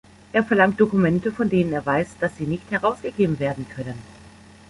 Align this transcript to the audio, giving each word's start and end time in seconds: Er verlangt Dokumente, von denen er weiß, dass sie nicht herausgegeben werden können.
Er 0.33 0.43
verlangt 0.43 0.79
Dokumente, 0.81 1.31
von 1.31 1.47
denen 1.47 1.73
er 1.73 1.85
weiß, 1.85 2.17
dass 2.19 2.35
sie 2.35 2.45
nicht 2.47 2.71
herausgegeben 2.71 3.37
werden 3.37 3.69
können. 3.69 3.99